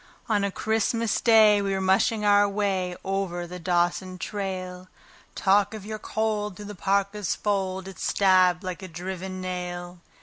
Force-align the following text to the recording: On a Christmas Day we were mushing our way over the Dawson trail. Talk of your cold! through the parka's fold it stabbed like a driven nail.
On 0.27 0.43
a 0.43 0.49
Christmas 0.49 1.21
Day 1.21 1.61
we 1.61 1.73
were 1.73 1.79
mushing 1.79 2.25
our 2.25 2.49
way 2.49 2.95
over 3.03 3.45
the 3.45 3.59
Dawson 3.59 4.17
trail. 4.17 4.87
Talk 5.35 5.75
of 5.75 5.85
your 5.85 5.99
cold! 5.99 6.55
through 6.55 6.65
the 6.65 6.73
parka's 6.73 7.35
fold 7.35 7.87
it 7.87 7.99
stabbed 7.99 8.63
like 8.63 8.81
a 8.81 8.87
driven 8.87 9.41
nail. 9.41 9.99